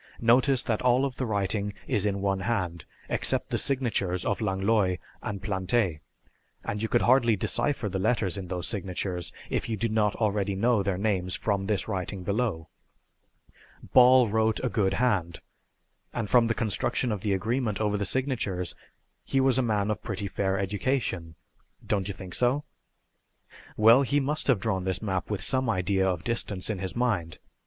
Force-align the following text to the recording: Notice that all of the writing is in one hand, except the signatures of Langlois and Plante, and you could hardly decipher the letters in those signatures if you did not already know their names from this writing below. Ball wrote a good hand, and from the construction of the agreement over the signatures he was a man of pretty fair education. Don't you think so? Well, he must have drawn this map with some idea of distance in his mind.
Notice 0.19 0.63
that 0.63 0.81
all 0.81 1.05
of 1.05 1.17
the 1.17 1.27
writing 1.27 1.75
is 1.85 2.07
in 2.07 2.21
one 2.21 2.39
hand, 2.39 2.85
except 3.07 3.51
the 3.51 3.59
signatures 3.59 4.25
of 4.25 4.41
Langlois 4.41 4.97
and 5.21 5.43
Plante, 5.43 5.99
and 6.65 6.81
you 6.81 6.87
could 6.87 7.03
hardly 7.03 7.35
decipher 7.35 7.87
the 7.87 7.99
letters 7.99 8.35
in 8.35 8.47
those 8.47 8.67
signatures 8.67 9.31
if 9.51 9.69
you 9.69 9.77
did 9.77 9.91
not 9.91 10.15
already 10.15 10.55
know 10.55 10.81
their 10.81 10.97
names 10.97 11.35
from 11.35 11.67
this 11.67 11.87
writing 11.87 12.23
below. 12.23 12.67
Ball 13.93 14.27
wrote 14.27 14.59
a 14.63 14.69
good 14.69 14.95
hand, 14.95 15.39
and 16.13 16.27
from 16.31 16.47
the 16.47 16.55
construction 16.55 17.11
of 17.11 17.21
the 17.21 17.33
agreement 17.33 17.79
over 17.79 17.95
the 17.95 18.03
signatures 18.03 18.73
he 19.23 19.39
was 19.39 19.59
a 19.59 19.61
man 19.61 19.91
of 19.91 20.01
pretty 20.01 20.27
fair 20.27 20.57
education. 20.57 21.35
Don't 21.85 22.07
you 22.07 22.13
think 22.15 22.33
so? 22.33 22.63
Well, 23.77 24.01
he 24.01 24.19
must 24.19 24.47
have 24.47 24.59
drawn 24.59 24.83
this 24.83 24.99
map 24.99 25.29
with 25.29 25.41
some 25.43 25.69
idea 25.69 26.09
of 26.09 26.23
distance 26.23 26.71
in 26.71 26.79
his 26.79 26.95
mind. 26.95 27.37